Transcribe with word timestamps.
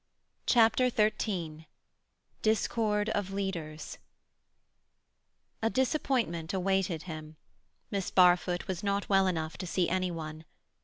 CHAPTER 0.47 0.89
XIII 0.89 1.67
DISCORD 2.41 3.09
OF 3.09 3.31
LEADERS 3.33 3.99
A 5.61 5.69
disappointment 5.69 6.55
awaited 6.55 7.03
him. 7.03 7.35
Miss 7.91 8.09
Barfoot 8.09 8.67
was 8.67 8.81
not 8.81 9.07
well 9.09 9.27
enough 9.27 9.59
to 9.59 9.67
see 9.67 9.87
any 9.89 10.09
one. 10.09 10.45